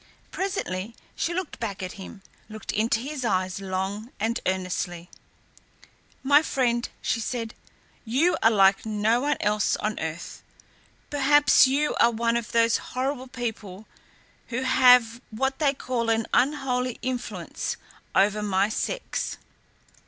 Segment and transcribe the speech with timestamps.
[0.31, 5.11] Presently she looked back at him, looked into his eyes long and earnestly.
[6.23, 7.53] "My friend," she said,
[8.03, 10.41] "you are like no one else on earth.
[11.11, 13.85] Perhaps you are one of those horrible people
[14.47, 17.77] who have what they call an unholy influence
[18.15, 19.37] over my sex.